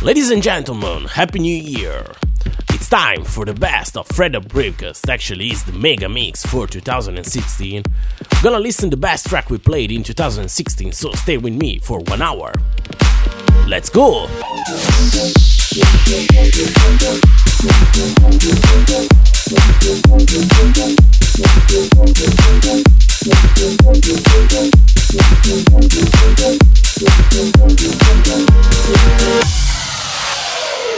[0.00, 2.06] Ladies and gentlemen, Happy New Year!
[2.68, 5.10] It's time for the best of Freda Broadcast.
[5.10, 7.82] Actually, it's the mega mix for 2016.
[7.84, 11.98] I'm gonna listen the best track we played in 2016, so stay with me for
[11.98, 12.52] one hour.
[13.66, 14.28] Let's go!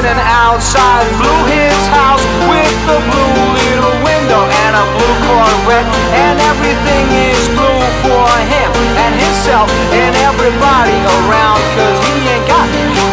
[0.00, 5.88] in and outside blew his house with the blue little window and a blue Corvette.
[6.16, 12.68] And everything is blue for him and himself and everybody around, cause he ain't got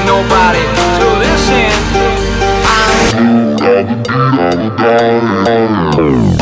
[0.07, 0.63] nobody
[0.99, 1.71] to listen
[5.91, 6.36] to.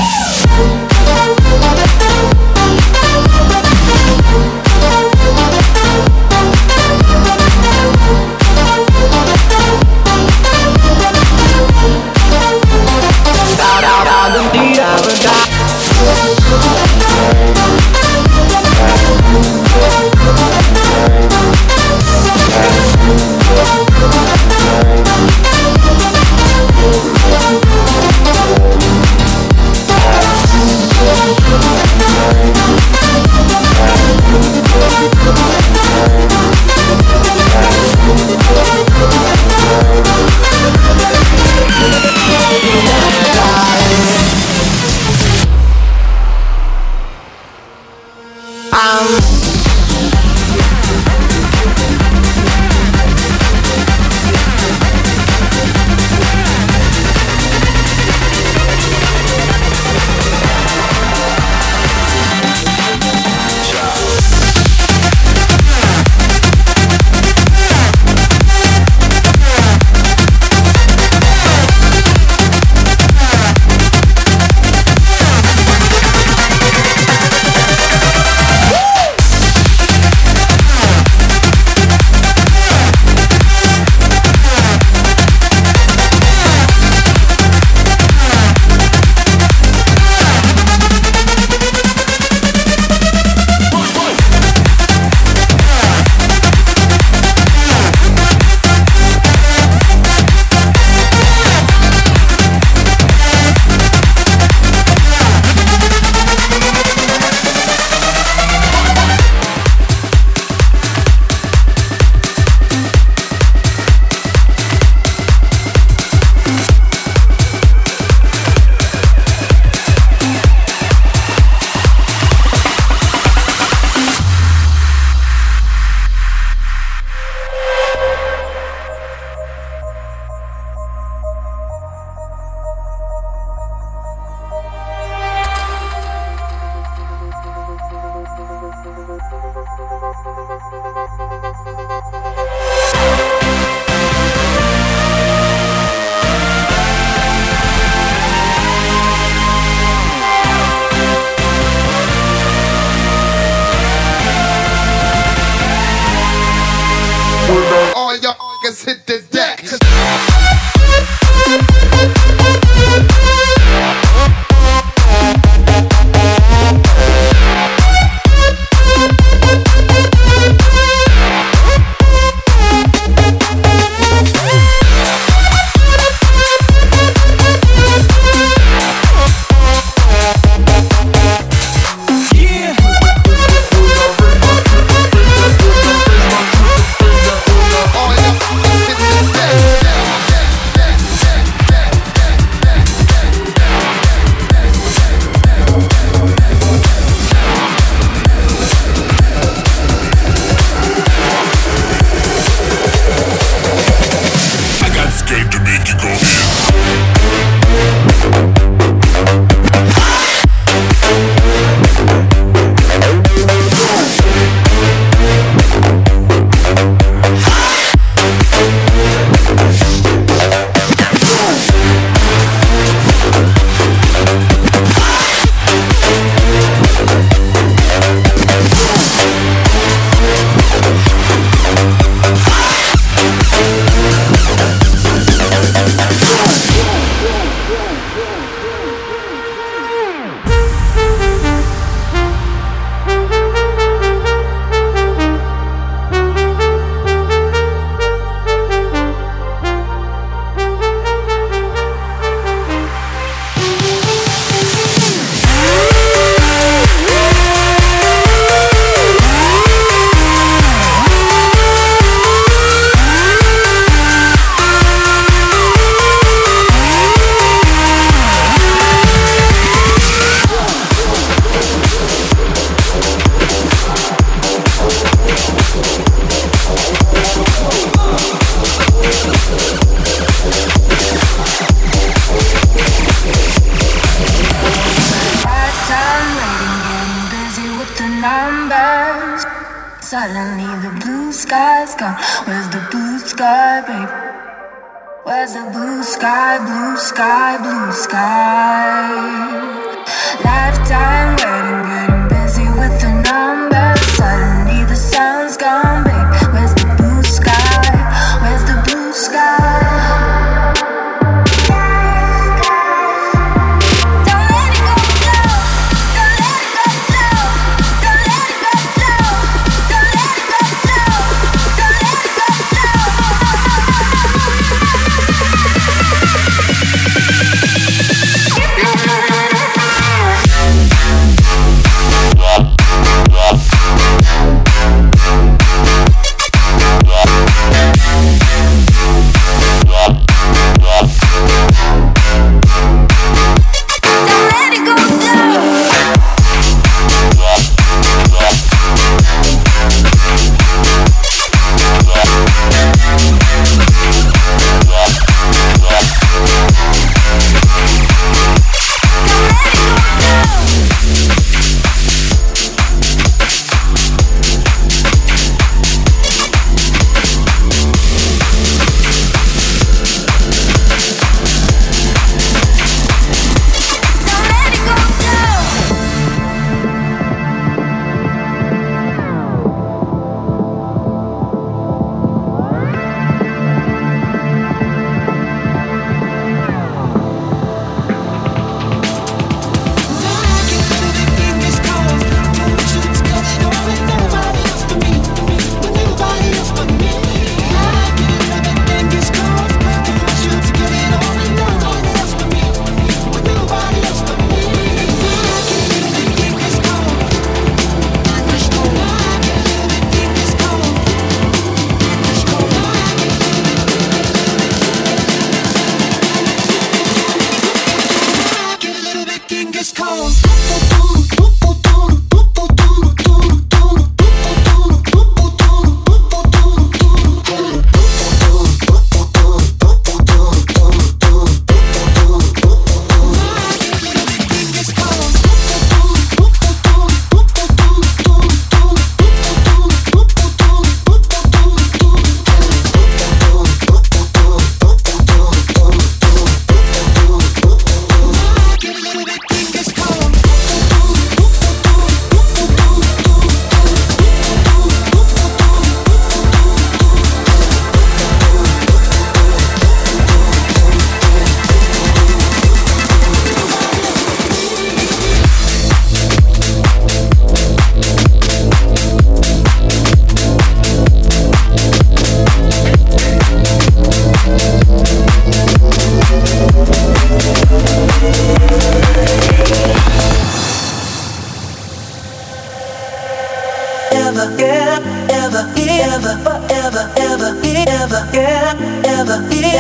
[23.47, 23.84] Oh, oh, oh.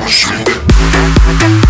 [0.00, 1.61] shoot it.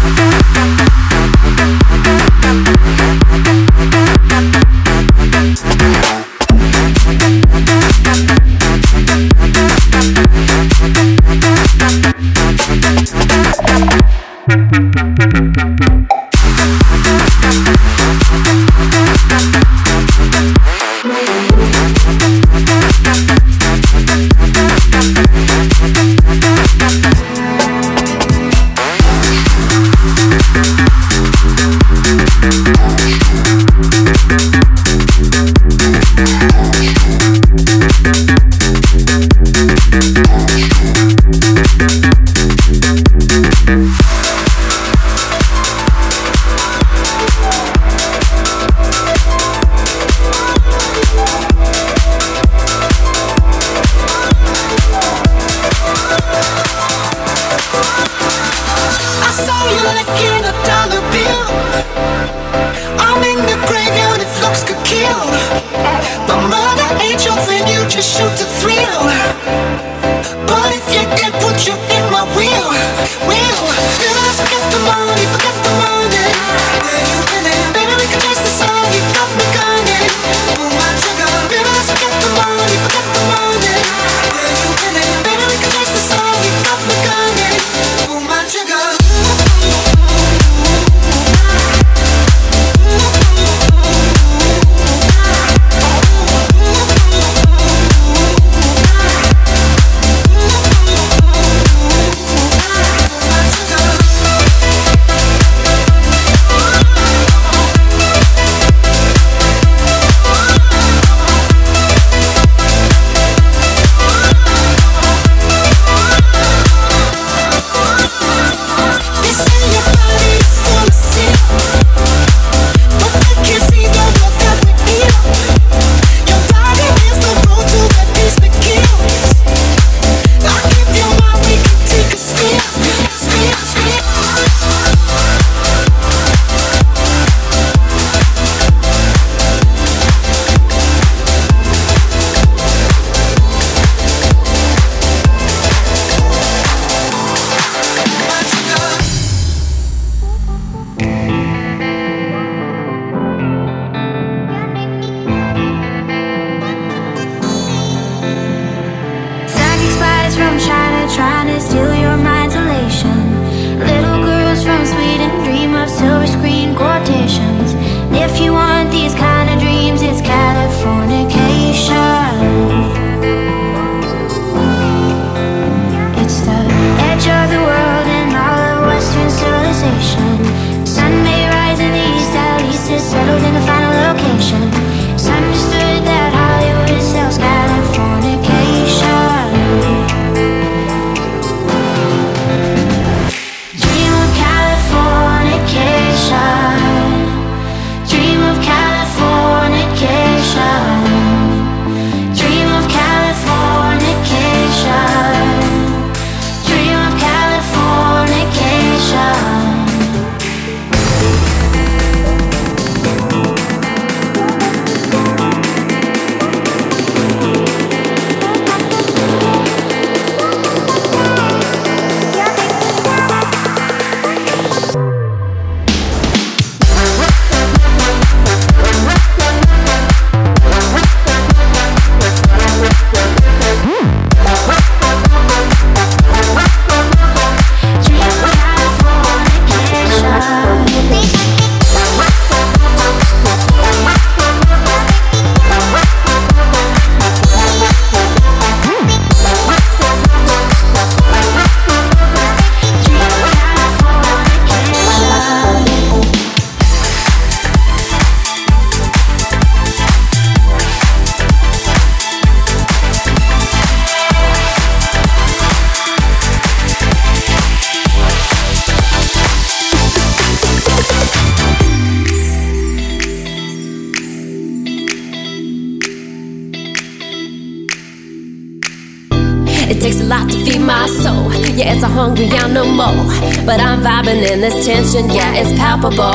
[286.05, 286.32] unstoppable.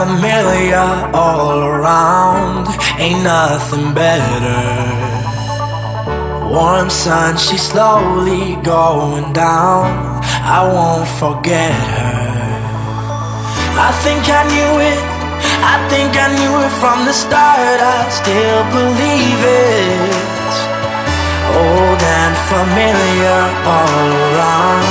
[0.00, 2.64] familiar all around.
[2.96, 4.64] Ain't nothing better.
[6.54, 9.84] Warm sun, she's slowly going down.
[10.58, 12.30] I won't forget her.
[13.86, 15.00] I think I knew it.
[15.72, 17.78] I think I knew it from the start.
[17.96, 20.54] I still believe it.
[21.60, 23.40] Old and familiar
[23.76, 24.84] all around.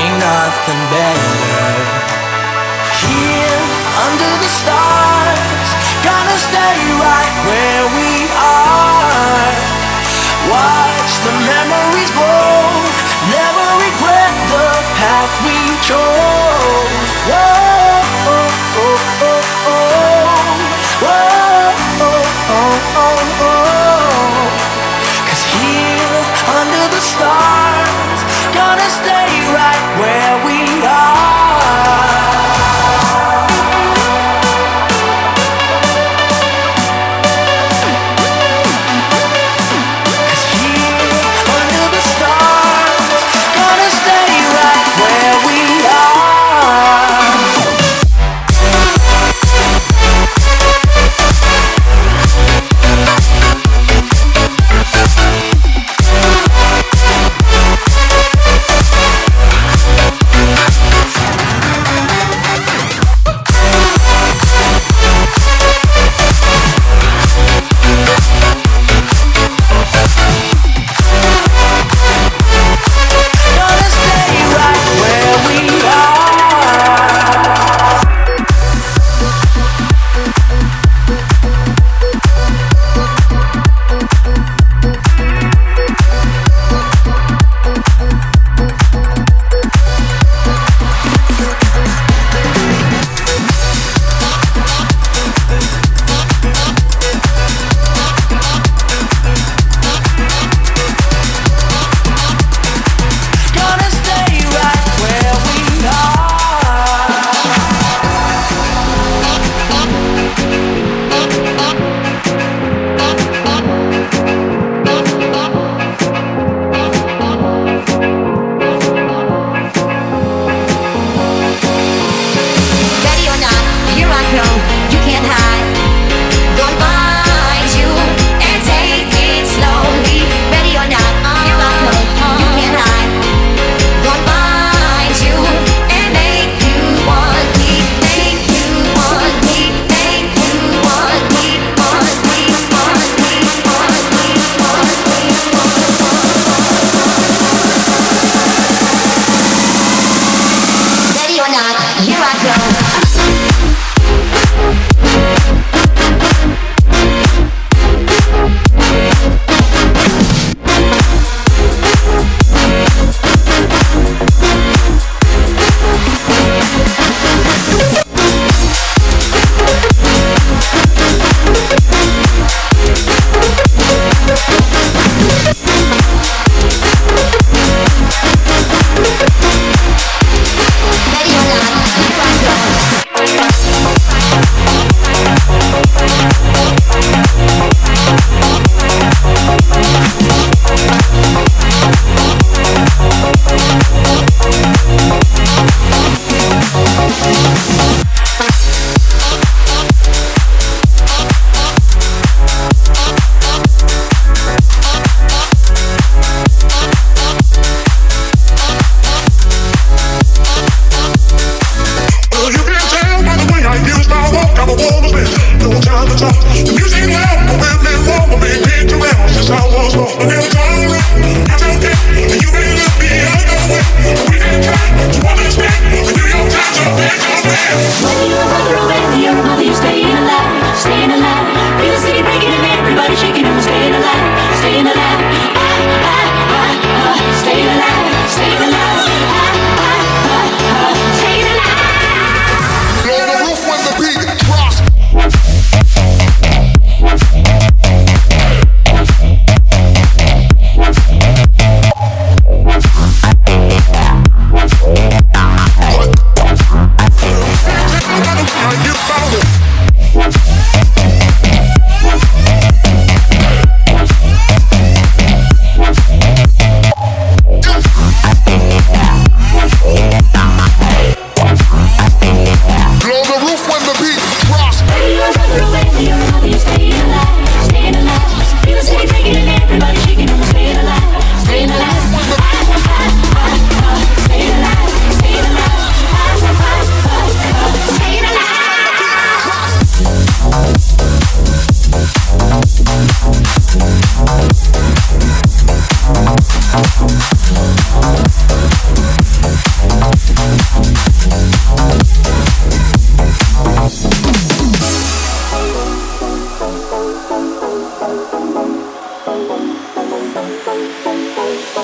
[0.00, 2.06] Ain't nothing better.
[3.02, 3.55] Here
[4.04, 5.68] under the stars.
[6.04, 9.52] Gonna stay right where we are.
[10.52, 12.60] Watch the memories grow.
[13.32, 14.68] Never regret the
[15.00, 15.56] path we
[15.88, 17.10] chose.
[17.30, 17.55] Whoa.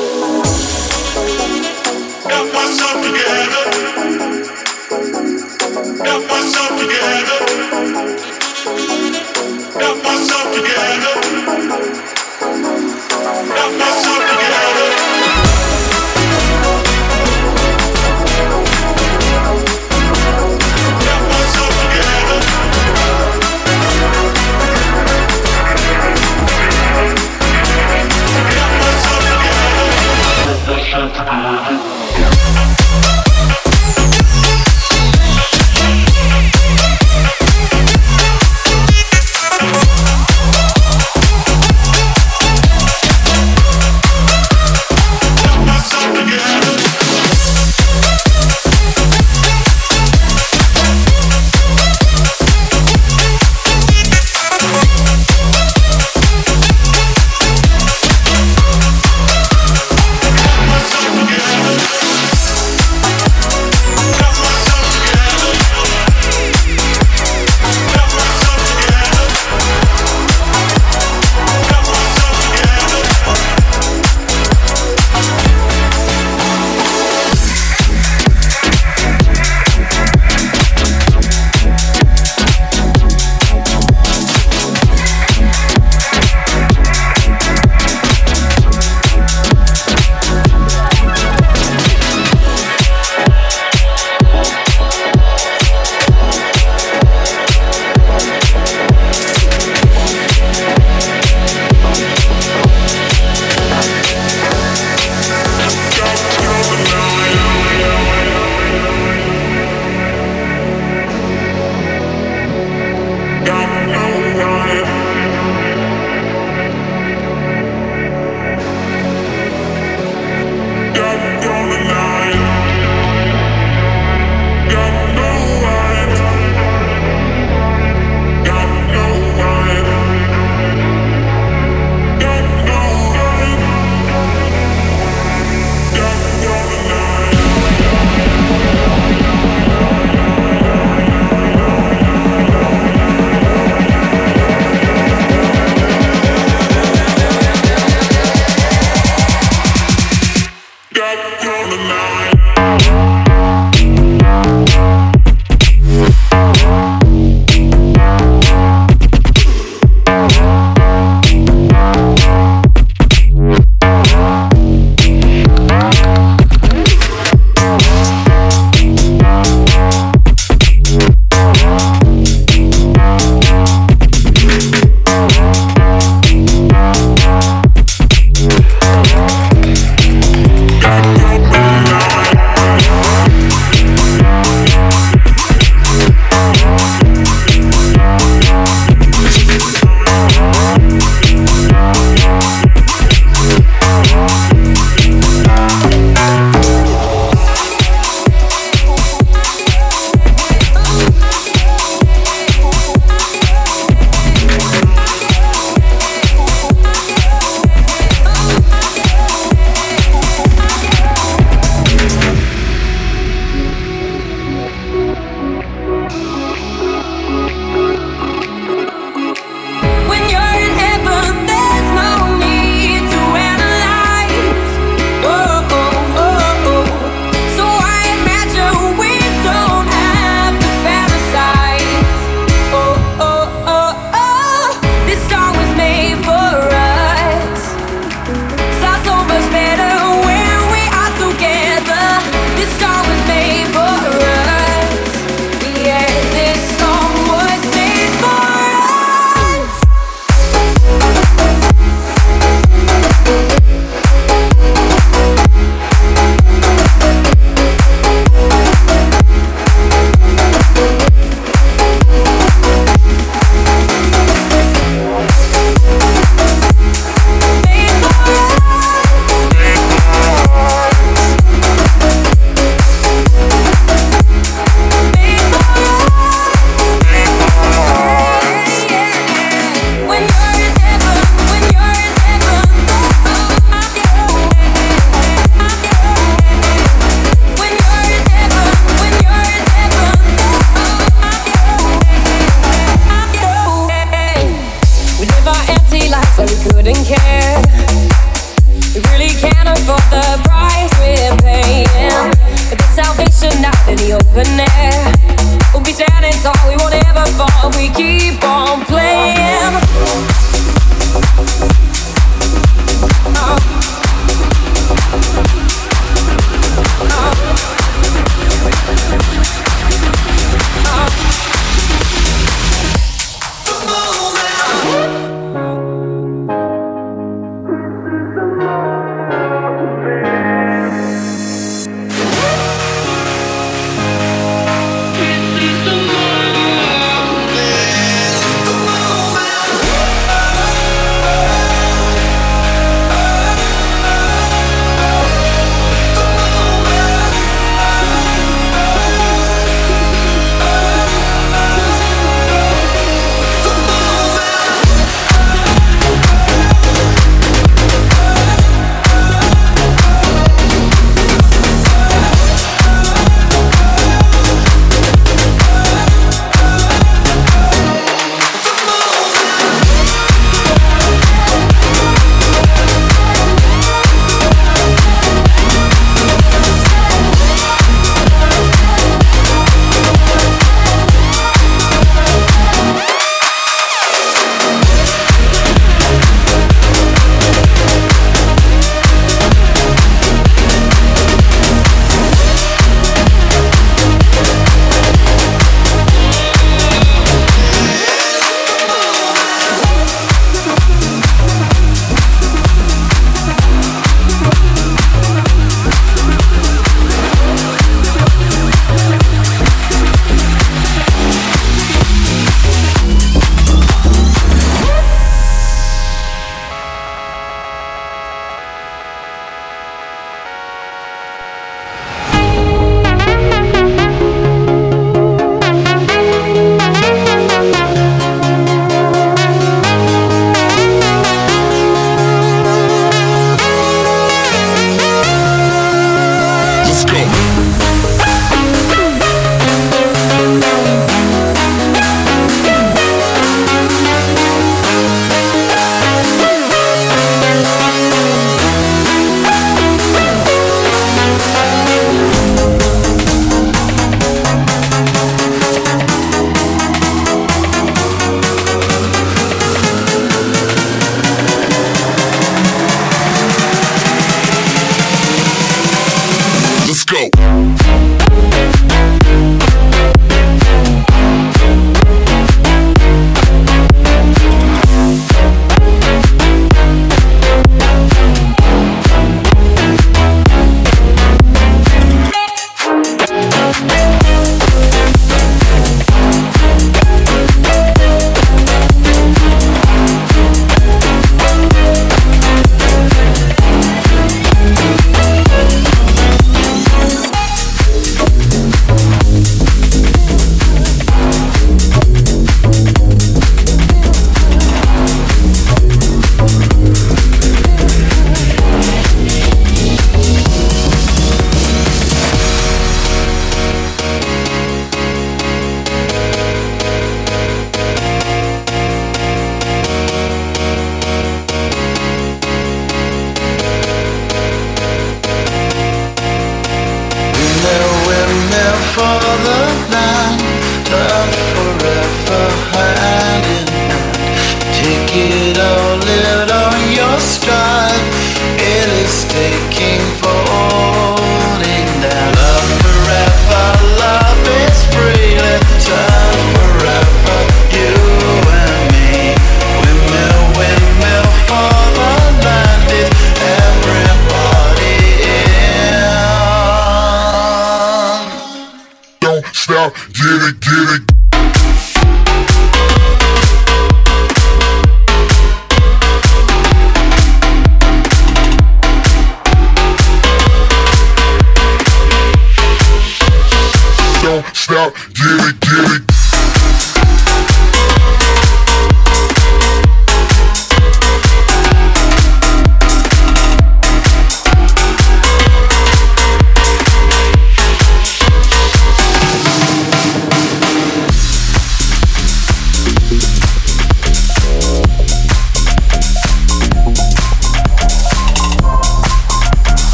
[0.00, 0.29] love.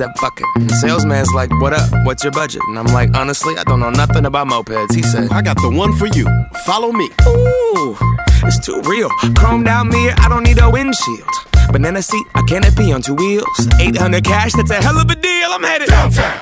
[0.00, 0.46] Said fuck it.
[0.56, 1.86] And the salesman's like, what up?
[2.06, 2.62] What's your budget?
[2.68, 4.94] And I'm like, honestly, I don't know nothing about mopeds.
[4.94, 6.26] He said, I got the one for you.
[6.64, 7.10] Follow me.
[7.28, 7.96] Ooh,
[8.48, 9.10] it's too real.
[9.36, 11.28] Chromed out mirror, I don't need a windshield.
[11.70, 13.68] Banana seat, a canopy on two wheels.
[13.78, 15.50] 800 cash, that's a hell of a deal.
[15.50, 16.40] I'm headed Downtown,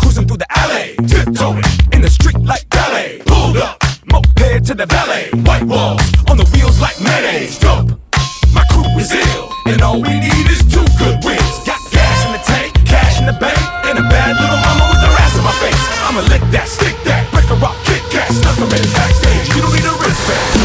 [0.00, 3.20] cruising through the alley, tiptoeing in the street like ballet.
[3.26, 5.28] Pulled up, moped to the valet.
[5.44, 6.00] White walls
[6.30, 7.58] on the wheels like mayonnaise.
[7.58, 8.00] Dope,
[16.54, 19.48] that, stick that, break her rock, kick cat, stuck her in backstage.
[19.56, 20.63] You don't need a wristband.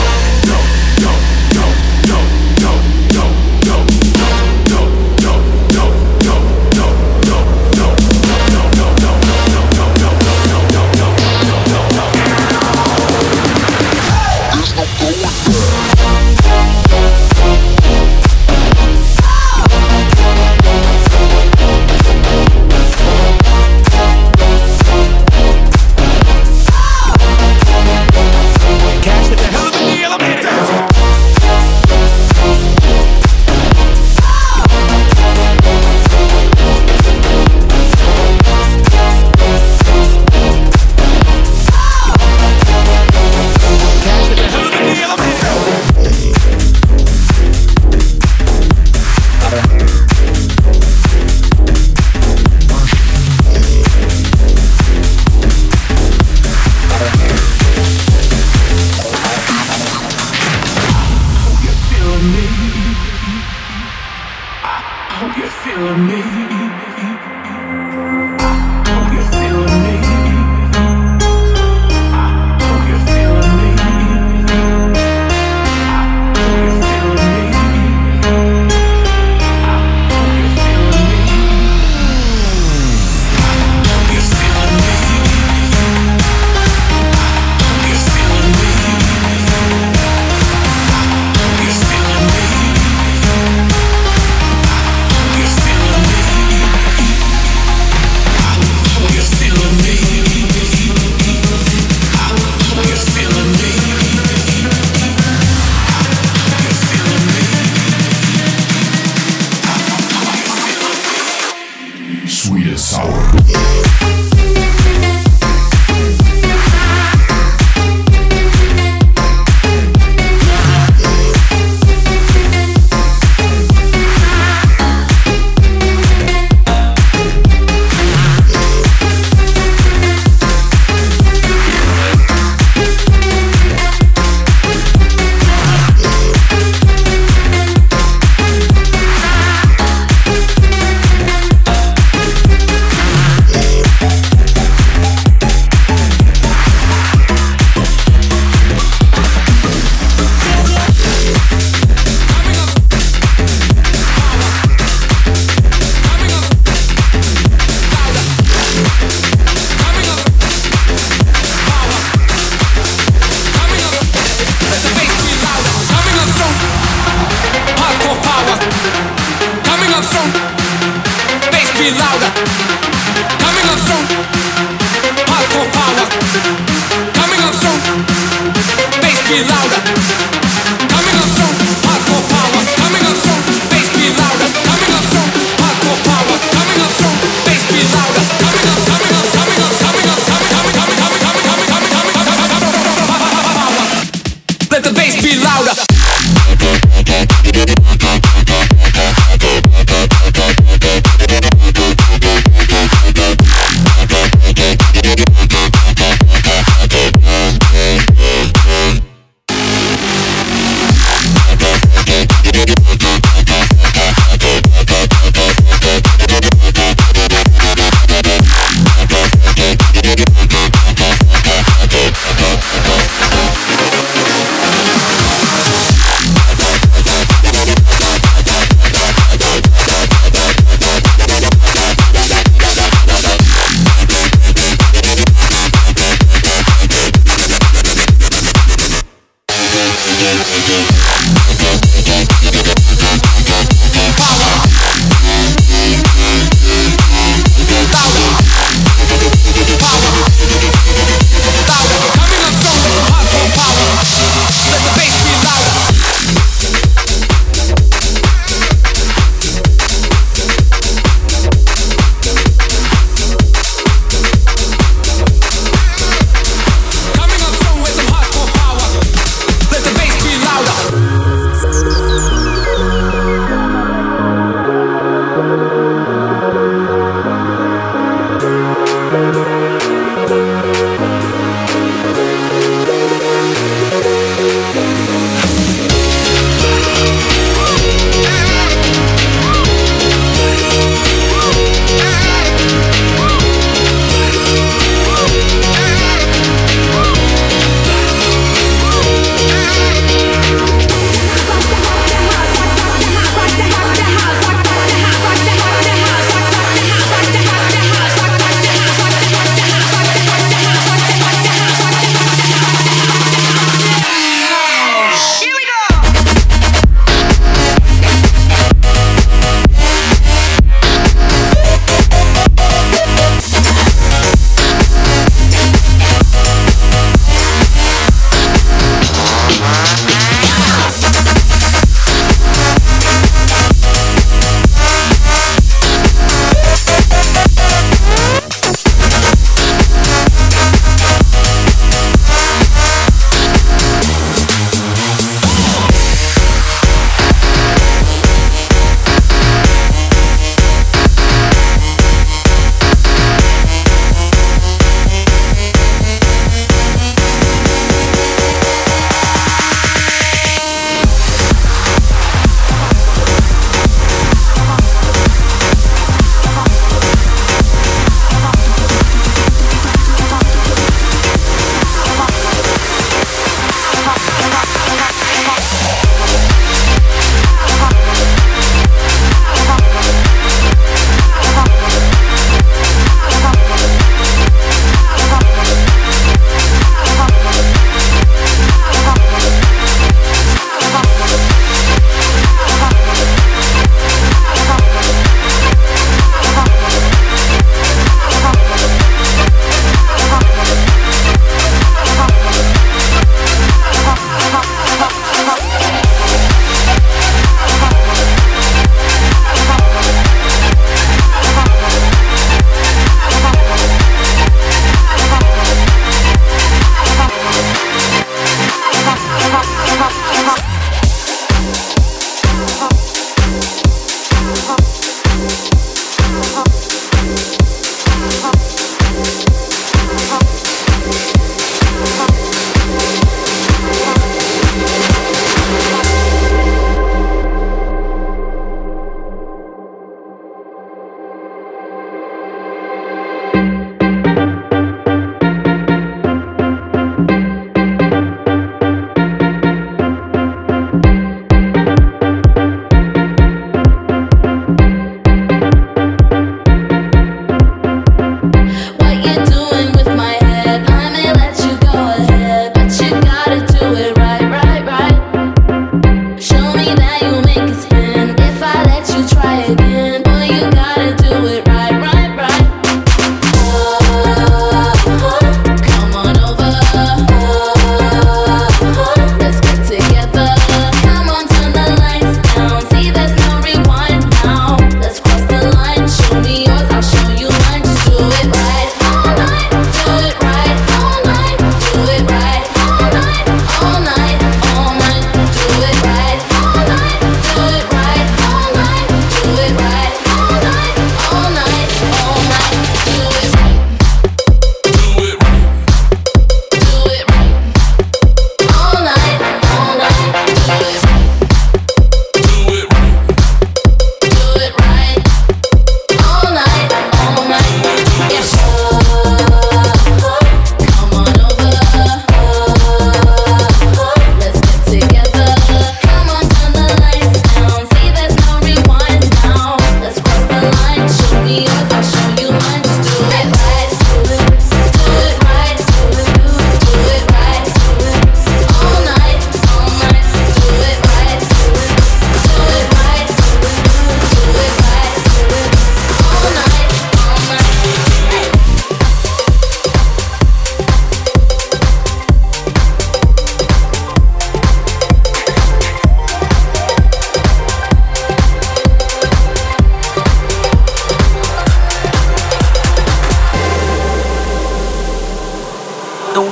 [112.50, 113.89] Suya Sour.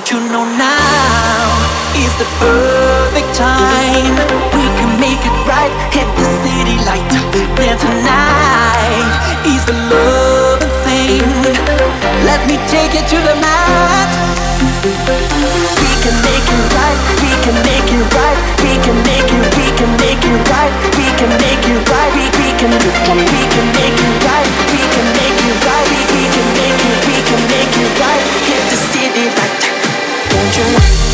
[0.07, 1.51] You know now
[1.91, 4.15] is the perfect time?
[4.55, 7.03] We can make it right, hit the city light.
[7.59, 11.27] Then tonight is the loving thing.
[12.23, 14.07] Let me take you to the mat.
[15.75, 19.67] We can make it right, we can make it right, we can make it, we
[19.75, 23.99] can make it right, we can make it right, we, we can we can make
[23.99, 27.75] it right, we can make it right, we, we can make it, we can make
[27.75, 28.96] it right, hit the city
[30.57, 31.06] you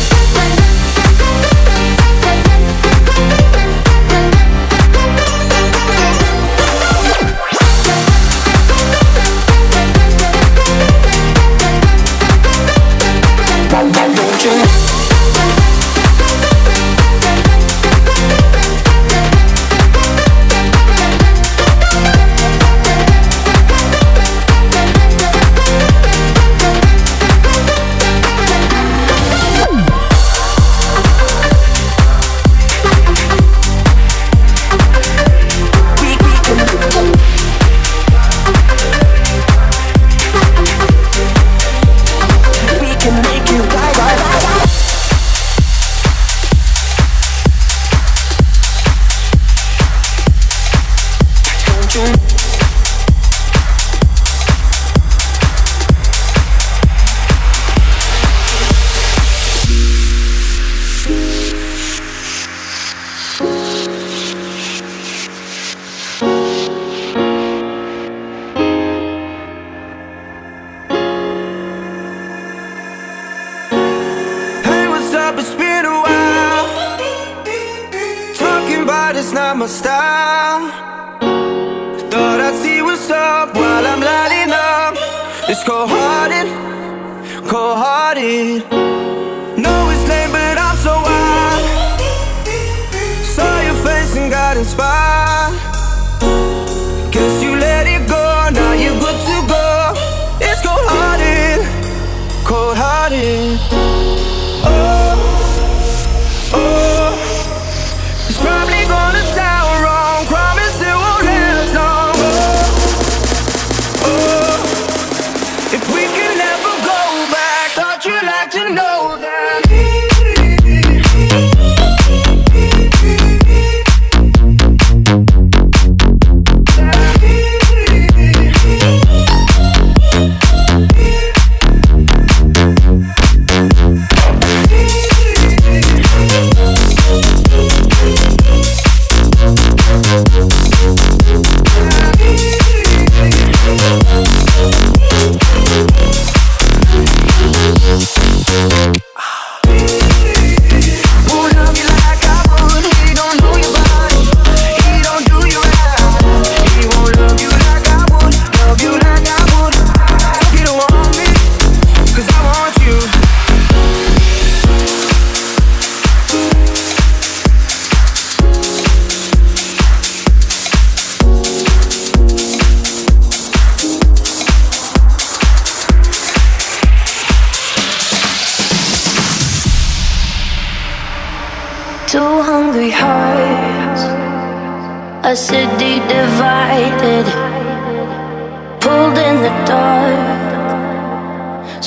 [75.84, 76.66] been while.
[78.34, 80.70] Talking about it's not my style.
[82.10, 84.94] Thought I'd see what's up while I'm lighting up.
[85.50, 86.48] It's cold hearted,
[87.50, 88.62] cold hearted.
[89.62, 91.64] Know it's late, but I'm so wild.
[93.34, 95.63] Saw your face and got inspired.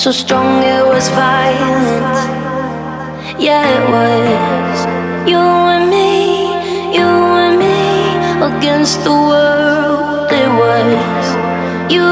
[0.07, 2.15] So strong it was violent.
[3.37, 4.77] Yeah, it was
[5.29, 6.47] you and me,
[6.95, 7.09] you
[7.43, 7.75] and me
[8.49, 10.31] against the world.
[10.31, 12.07] It was you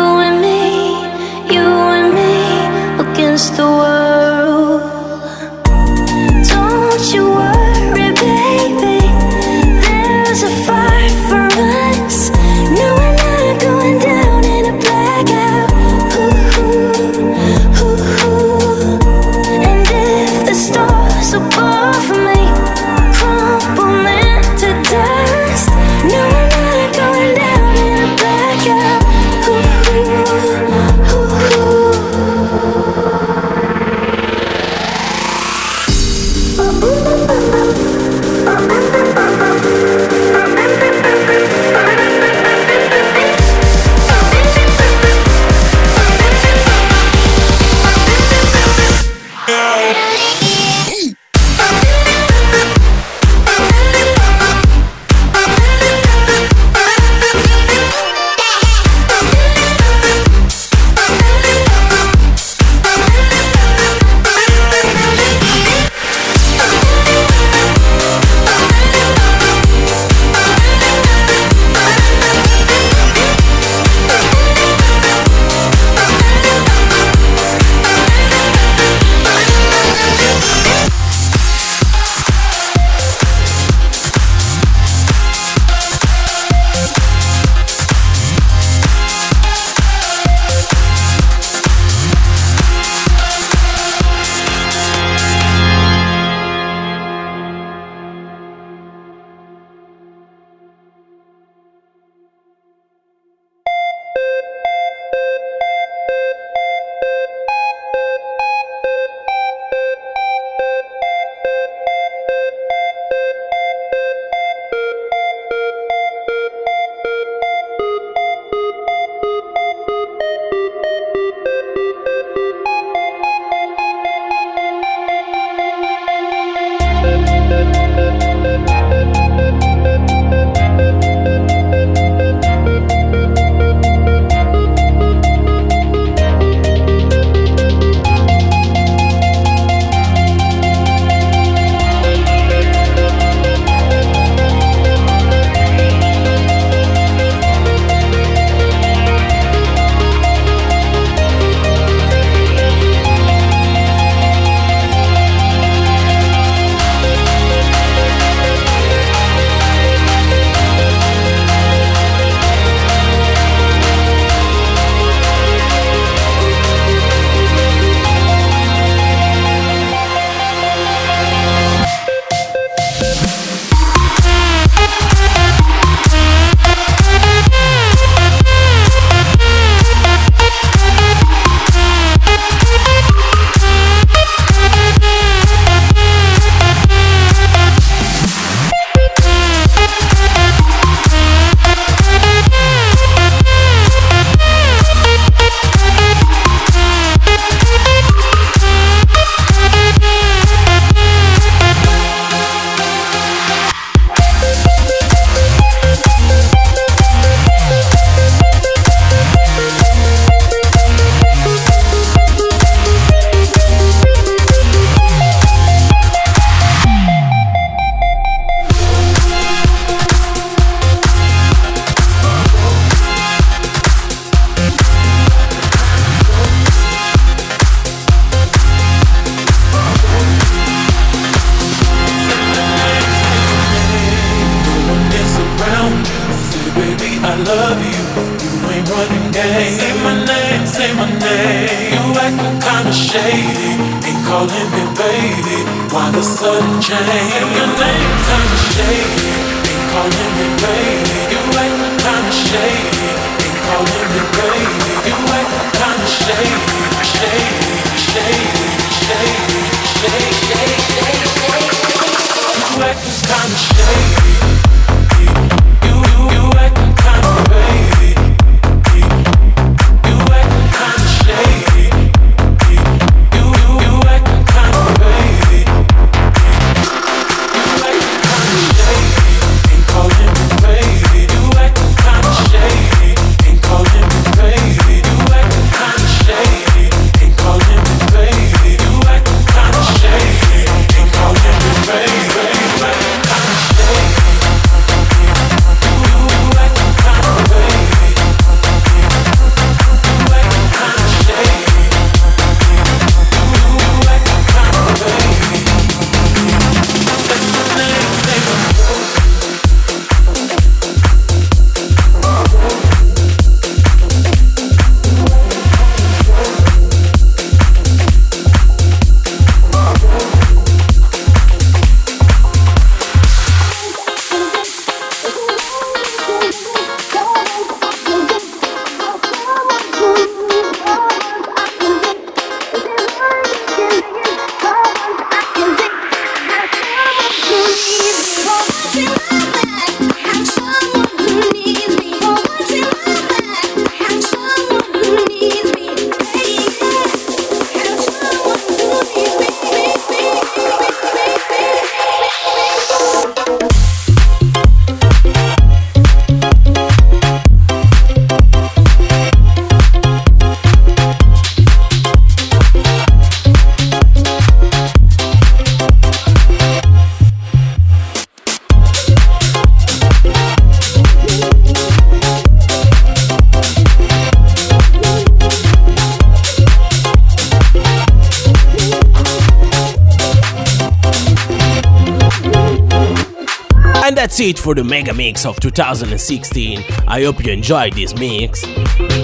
[384.66, 386.84] for the mega mix of 2016.
[387.08, 388.64] I hope you enjoyed this mix.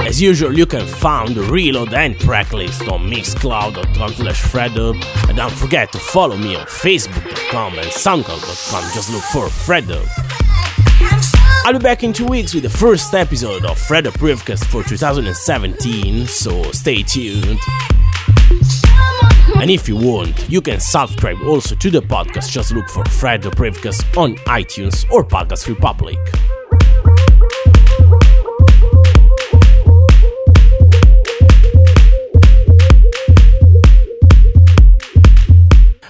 [0.05, 5.03] As usual, you can find the reload and track list on mixcloud.com slash fredup.
[5.27, 8.93] And don't forget to follow me on facebook.com and soundcloud.com.
[8.93, 10.05] Just look for fredup.
[11.65, 14.83] I'll be back in two weeks with the first episode of Fred Up Rivcast for
[14.83, 17.57] 2017, so stay tuned.
[19.55, 22.49] And if you want, you can subscribe also to the podcast.
[22.51, 23.51] Just look for Fred the
[24.17, 26.17] on iTunes or Podcast Republic.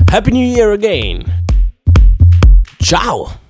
[0.07, 1.23] Happy New Year again!
[2.81, 3.40] Ciao!